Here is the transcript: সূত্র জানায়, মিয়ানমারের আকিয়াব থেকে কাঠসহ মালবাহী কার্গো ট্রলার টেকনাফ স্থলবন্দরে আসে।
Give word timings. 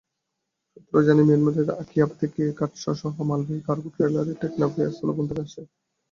সূত্র 0.67 0.93
জানায়, 1.07 1.27
মিয়ানমারের 1.27 1.67
আকিয়াব 1.81 2.11
থেকে 2.21 2.41
কাঠসহ 2.59 2.99
মালবাহী 3.29 3.61
কার্গো 3.67 3.89
ট্রলার 3.95 4.27
টেকনাফ 4.41 4.71
স্থলবন্দরে 4.93 5.41
আসে। 5.45 5.61